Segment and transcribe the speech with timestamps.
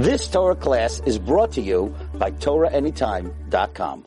[0.00, 4.06] This Torah class is brought to you by TorahAnytime.com.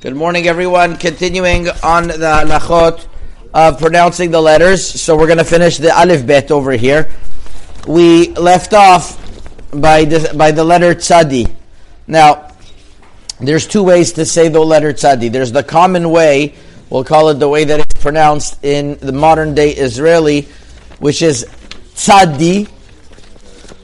[0.00, 0.96] Good morning, everyone.
[0.96, 3.06] Continuing on the halachot
[3.54, 4.84] of pronouncing the letters.
[4.84, 7.08] So we're going to finish the alif bet over here.
[7.86, 9.16] We left off
[9.70, 11.54] by the, by the letter tzadi.
[12.08, 12.50] Now,
[13.38, 15.30] there's two ways to say the letter tzadi.
[15.30, 16.56] There's the common way,
[16.90, 20.48] we'll call it the way that it's pronounced in the modern day Israeli,
[20.98, 21.44] which is
[21.94, 22.68] tzadi,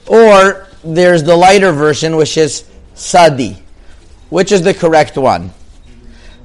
[0.09, 2.65] or there's the lighter version, which is
[2.95, 3.63] sadi.
[4.29, 5.53] Which is the correct one?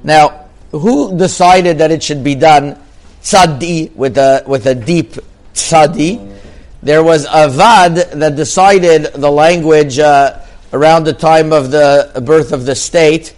[0.04, 2.78] Now, who decided that it should be done
[3.22, 5.14] tzadi with a with a deep
[5.54, 6.34] tzadi?
[6.84, 10.40] There was a vad that decided the language uh,
[10.74, 13.34] around the time of the birth of the state,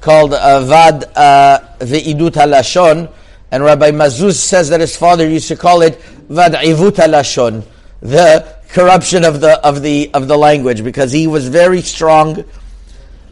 [0.00, 3.10] called vad uh, ve'idut halashon,
[3.50, 7.64] and Rabbi Mazuz says that his father used to call it vad ivut halashon,
[8.00, 12.44] the corruption of the of the of the language, because he was very strong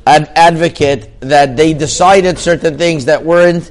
[0.06, 3.70] an advocate that they decided certain things that weren't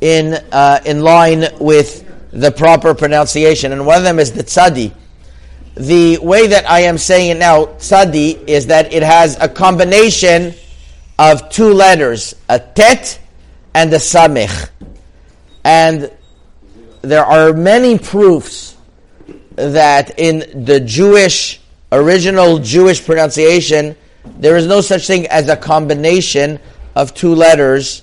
[0.00, 4.92] in uh, in line with the proper pronunciation, and one of them is the tzadi.
[5.74, 10.54] The way that I am saying it now, tzadi, is that it has a combination
[11.18, 13.18] of two letters, a tet
[13.74, 14.70] and a samich,
[15.64, 16.10] and
[17.02, 18.75] there are many proofs
[19.56, 21.60] that in the Jewish
[21.92, 23.96] original Jewish pronunciation
[24.38, 26.58] there is no such thing as a combination
[26.94, 28.02] of two letters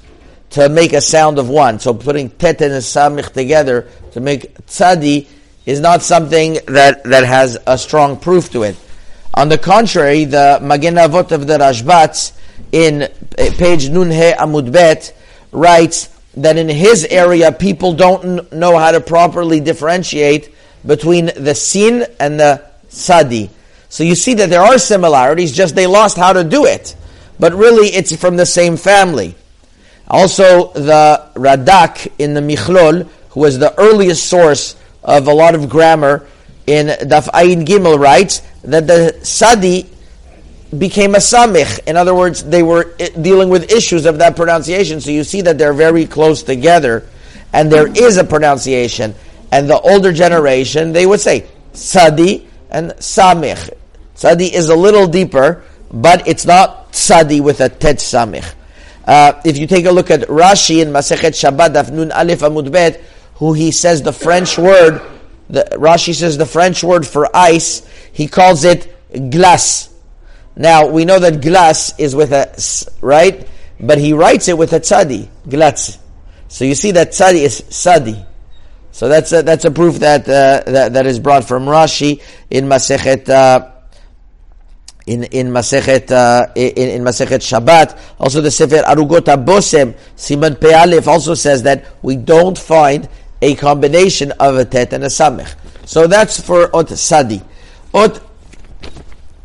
[0.52, 1.80] to make a sound of one.
[1.80, 5.28] So putting tet and samich together to make tzadi
[5.66, 8.76] is not something that, that has a strong proof to it.
[9.34, 12.34] On the contrary, the Magen Avot of the Rashbatz
[12.72, 13.08] in eh,
[13.58, 15.16] page Nunhe Amud Bet
[15.52, 20.53] writes that in his area people don't know how to properly differentiate
[20.86, 23.50] between the sin and the sadi.
[23.90, 26.96] So you see that there are similarities, just they lost how to do it.
[27.40, 29.36] But really, it's from the same family.
[30.08, 35.70] Also, the Radak in the Michlol, who was the earliest source of a lot of
[35.70, 36.28] grammar
[36.68, 39.90] in Daf Ayin Gimel, writes that the Sadi
[40.78, 41.80] became a Samich.
[41.88, 45.02] In other words, they were dealing with issues of that pronunciation.
[45.02, 47.08] So you see that they're very close together,
[47.52, 49.16] and there is a pronunciation.
[49.54, 53.70] And the older generation, they would say Sadi and Samich.
[54.16, 58.52] Sadi is a little deeper, but it's not Sadi with a tet samich.
[59.06, 62.72] Uh, if you take a look at Rashi in Masechet Shabbat, Daf Nun Aleph Amud
[62.72, 63.00] Bet,
[63.36, 65.00] who he says the French word,
[65.52, 68.92] the, Rashi says the French word for ice, he calls it
[69.30, 69.94] glace.
[70.56, 72.50] Now, we know that glace is with a,
[73.02, 73.48] right?
[73.80, 76.00] But he writes it with a tzadi, glace.
[76.48, 78.26] So you see that tzadi is sadi.
[78.94, 82.66] So that's a, that's a proof that, uh, that, that is brought from Rashi in
[82.66, 83.72] Masechet, uh,
[85.06, 88.00] in in Masechet uh, in, in Masechet Shabbat.
[88.20, 93.10] Also, the Sefer Arugot Bosem Siman Pealef also says that we don't find
[93.42, 95.54] a combination of a tet and a samech.
[95.86, 97.42] So that's for ot sadi.
[97.94, 98.22] Ot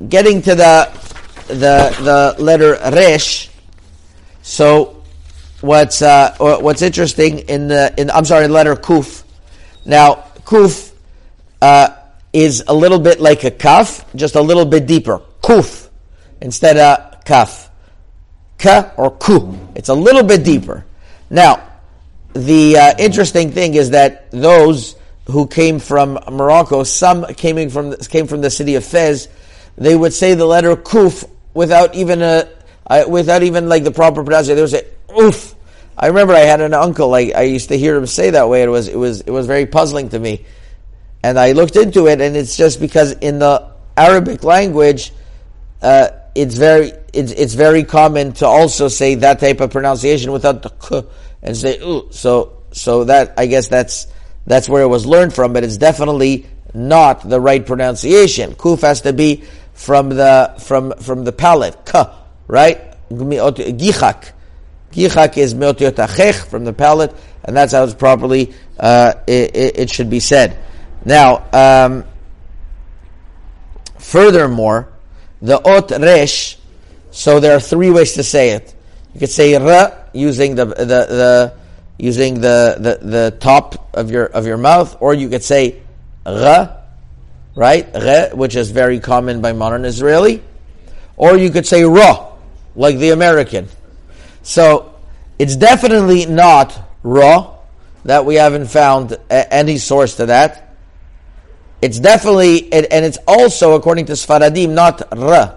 [0.09, 0.93] getting to the
[1.49, 3.51] the the letter resh.
[4.43, 5.03] So
[5.61, 9.25] what's uh, what's interesting in the in I'm sorry letter kuf.
[9.89, 10.93] Now kuf.
[11.61, 11.99] Uh,
[12.33, 15.89] is a little bit like a kaf, just a little bit deeper kuf
[16.41, 17.71] instead of kaf.
[18.59, 19.57] Ka or ku.
[19.75, 20.85] It's a little bit deeper.
[21.31, 21.63] Now,
[22.33, 28.27] the uh, interesting thing is that those who came from Morocco, some came from came
[28.27, 29.29] from the city of Fez,
[29.77, 32.49] they would say the letter kuf without even a
[32.87, 34.57] uh, without even like the proper pronunciation.
[34.57, 34.87] They would say
[35.19, 35.55] oof.
[35.99, 37.09] I remember I had an uncle.
[37.09, 38.63] Like I used to hear him say that way.
[38.63, 40.45] It was it was it was very puzzling to me,
[41.25, 45.13] and I looked into it, and it's just because in the Arabic language,
[45.83, 50.63] uh, it's very it's, it's very common to also say that type of pronunciation without
[50.63, 51.03] the k
[51.43, 52.07] and say ooh.
[52.13, 54.07] So so that I guess that's
[54.47, 58.55] that's where it was learned from, but it's definitely not the right pronunciation.
[58.55, 59.43] Kuf has to be
[59.73, 61.85] from the from from the palate.
[61.85, 62.05] K,
[62.47, 62.95] right?
[63.11, 64.35] Gichak.
[64.93, 67.15] Gichak is meotiot from the palate,
[67.45, 70.59] and that's how it's properly uh, it, it, it, should be said.
[71.05, 72.05] Now, um,
[73.99, 74.93] furthermore,
[75.43, 76.57] the ot resh.
[77.11, 78.75] So there are three ways to say it.
[79.15, 81.55] You could say ra using the the, the
[81.99, 85.83] using the, the, the top of your of your mouth, or you could say
[86.25, 86.77] ra,
[87.55, 87.89] right?
[87.95, 90.43] Re, which is very common by modern Israeli,
[91.17, 92.33] or you could say ra,
[92.77, 93.69] like the American.
[94.43, 94.95] So
[95.39, 97.55] it's definitely not ra
[98.05, 100.77] that we haven't found any source to that.
[101.81, 105.57] It's definitely, and, it's also, according to Sfaradim, not R.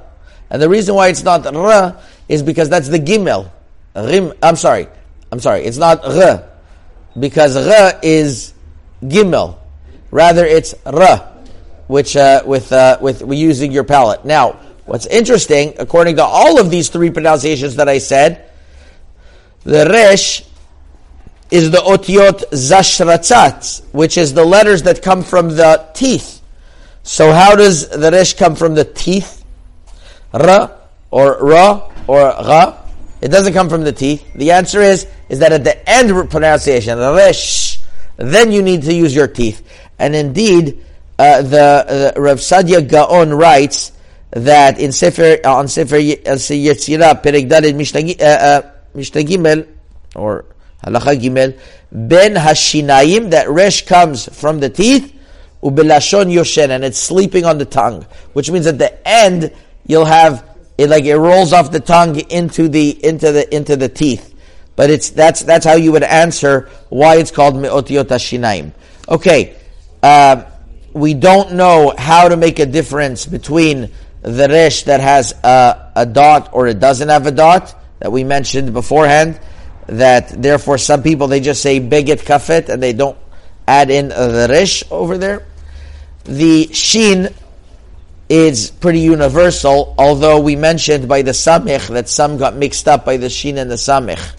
[0.49, 1.97] And the reason why it's not R
[2.27, 3.49] is because that's the Gimel.
[3.95, 4.87] Rim, I'm sorry.
[5.31, 5.63] I'm sorry.
[5.63, 6.43] It's not R.
[7.17, 8.53] Because R is
[9.01, 9.57] Gimel.
[10.11, 11.17] Rather, it's R,
[11.87, 14.25] which, uh, with, uh, with using your palate.
[14.25, 18.50] Now, what's interesting, according to all of these three pronunciations that I said,
[19.63, 20.43] the Resh
[21.51, 26.41] is the otiot zashratzat, which is the letters that come from the teeth.
[27.03, 29.43] So how does the resh come from the teeth?
[30.33, 30.71] Ra
[31.11, 32.77] or ra or ra?
[33.21, 34.25] It doesn't come from the teeth.
[34.33, 37.79] The answer is is that at the end of pronunciation, resh,
[38.15, 39.67] then you need to use your teeth.
[39.99, 40.83] And indeed,
[41.19, 43.91] uh, the, the Rav Sadia Gaon writes
[44.31, 49.67] that in Sefer on Sefer uh, Yetzirah Perek Daled Mishnah Gimel
[50.15, 50.45] or
[50.83, 51.59] Halacha Gimel,
[51.91, 55.13] Ben Hashinayim, that resh comes from the teeth,
[55.61, 59.53] ubelashon yoshen, and it's sleeping on the tongue, which means at the end
[59.85, 60.47] you'll have
[60.77, 64.33] it like it rolls off the tongue into the into the into the teeth.
[64.75, 68.71] But it's that's that's how you would answer why it's called meotiot hashinayim.
[69.07, 69.55] Okay,
[70.01, 70.45] uh,
[70.93, 73.91] we don't know how to make a difference between
[74.21, 78.23] the resh that has a, a dot or it doesn't have a dot that we
[78.23, 79.39] mentioned beforehand
[79.85, 83.17] that therefore some people they just say begad kefet and they don't
[83.67, 85.45] add in the resh over there.
[86.25, 87.33] The shin
[88.27, 93.17] is pretty universal, although we mentioned by the samich that some got mixed up by
[93.17, 94.33] the shin and the samich.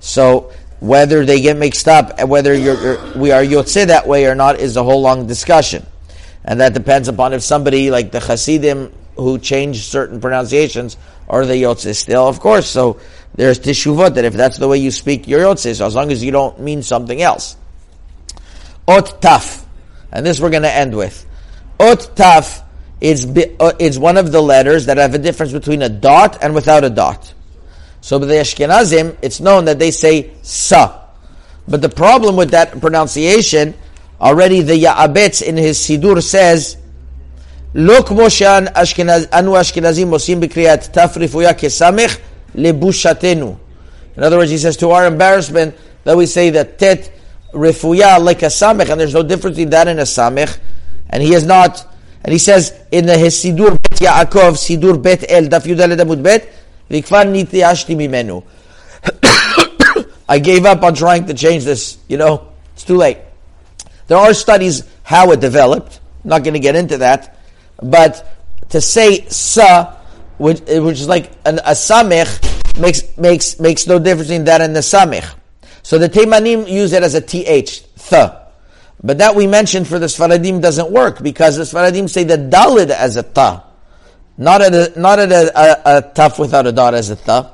[0.00, 4.60] So whether they get mixed up and whether we are yotze that way or not
[4.60, 5.86] is a whole long discussion.
[6.44, 10.96] And that depends upon if somebody like the Hasidim who changed certain pronunciations
[11.32, 12.68] are the yotze still, of course.
[12.68, 13.00] So
[13.34, 16.22] there's teshuvot that if that's the way you speak your yotze, so as long as
[16.22, 17.56] you don't mean something else.
[18.86, 19.64] Ot taf,
[20.12, 21.26] and this we're going to end with.
[21.80, 22.62] Ot taf
[23.00, 23.24] is
[23.58, 26.84] uh, is one of the letters that have a difference between a dot and without
[26.84, 27.32] a dot.
[28.02, 31.00] So by the Ashkenazim, it's known that they say sa.
[31.66, 33.74] But the problem with that pronunciation,
[34.20, 36.76] already the Ya'abetz in his Sidur says,
[37.75, 42.17] לא כמו שאנו אשכנזים עושים בקריאת תף רפויה כסמך
[42.55, 43.55] lebushatenu.
[44.17, 47.11] In other words, he says, to our embarrassment, that we say that tet
[47.53, 50.57] refuya like a samech, and there's no difference between that and a samech,
[51.09, 51.85] and he is not,
[52.23, 56.23] and he says in the his sidur bet Yaakov, sidur bet el, daf yudaled amud
[56.23, 56.49] bet,
[56.89, 58.43] vikfar nitiashti mimenu.
[60.29, 63.19] I gave up on trying to change this, you know, it's too late.
[64.07, 67.37] There are studies how it developed, I'm not going to get into that,
[67.82, 68.28] but
[68.70, 69.96] to say sa
[70.38, 74.74] which, which is like an, a samech, makes, makes, makes no difference in that and
[74.74, 75.34] the samech.
[75.82, 78.30] So the Teimanim use it as a th, th.
[79.04, 82.90] But that we mentioned for the Sfaradim doesn't work because the Sfaradim say the dalid
[82.90, 83.64] as a ta,
[84.36, 87.52] not at a, not at a, a, a taf without a dot as a ta.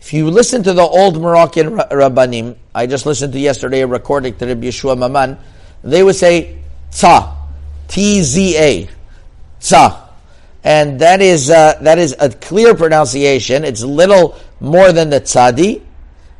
[0.00, 4.36] If you listen to the old Moroccan Rabbanim, I just listened to yesterday a recording
[4.38, 5.38] to Rabbi Yeshua Maman,
[5.82, 6.58] they would say
[6.92, 7.48] ta,
[7.88, 8.88] T-Z-A,
[9.68, 10.06] ta
[10.66, 13.62] and that is uh, that is a clear pronunciation.
[13.62, 15.80] It's little more than the tzadi,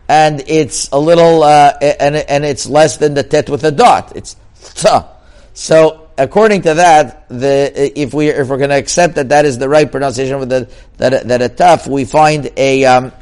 [0.08, 4.16] and it's a little uh, and and it's less than the tet with a dot.
[4.16, 5.06] It's tza.
[5.54, 9.58] So according to that, the if we if we're going to accept that that is
[9.58, 13.12] the right pronunciation with the that that a taf, we find a um,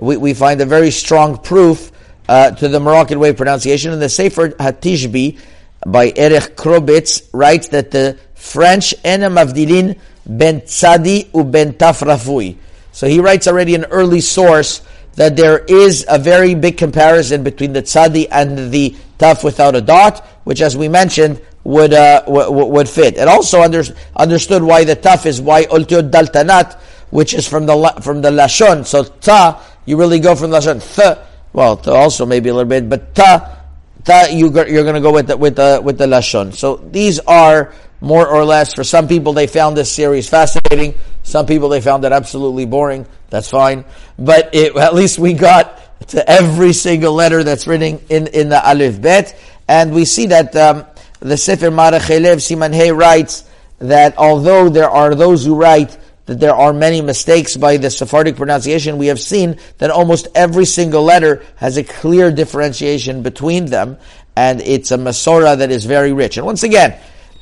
[0.00, 1.92] we, we find a very strong proof
[2.30, 3.92] uh, to the Moroccan way of pronunciation.
[3.92, 5.38] And the Sefer Hatishbi
[5.86, 12.56] by Erich Krobitz writes that the French Enem Avdilin ben tzadi u ben tafrafui.
[12.92, 14.82] So he writes already an early source
[15.16, 19.80] that there is a very big comparison between the tzadi and the taf without a
[19.80, 23.16] dot, which, as we mentioned, would uh, w- would fit.
[23.16, 23.82] And also under,
[24.14, 26.78] understood why the taf is why ultiot daltanat,
[27.10, 28.84] which is from the from the lashon.
[28.84, 30.80] So ta, you really go from lashon.
[30.94, 31.18] Th,
[31.52, 33.62] well, also maybe a little bit, but ta,
[34.04, 36.54] ta, you you're going to go with the, with the with the lashon.
[36.54, 38.74] So these are more or less.
[38.74, 40.94] For some people, they found this series fascinating.
[41.22, 43.06] Some people, they found it absolutely boring.
[43.30, 43.84] That's fine.
[44.18, 48.68] But it, at least we got to every single letter that's written in, in the
[48.68, 49.38] Aleph Bet.
[49.68, 50.86] And we see that um,
[51.20, 53.44] the Sefer Marachelev Siman Hey writes
[53.78, 58.36] that although there are those who write that there are many mistakes by the Sephardic
[58.36, 63.96] pronunciation, we have seen that almost every single letter has a clear differentiation between them,
[64.34, 66.36] and it's a Masorah that is very rich.
[66.36, 66.98] And once again,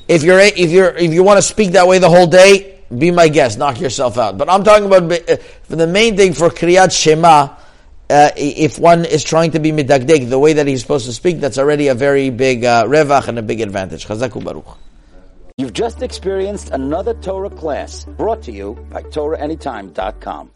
[0.07, 3.11] if you're if you're if you want to speak that way the whole day, be
[3.11, 3.57] my guest.
[3.57, 4.37] Knock yourself out.
[4.37, 7.55] But I'm talking about uh, the main thing for Kriyat Shema.
[8.07, 11.39] Uh, if one is trying to be midagdek the way that he's supposed to speak,
[11.39, 14.05] that's already a very big uh, revach and a big advantage.
[14.05, 14.77] Chazaku baruch.
[15.57, 20.51] You've just experienced another Torah class brought to you by TorahAnytime.com.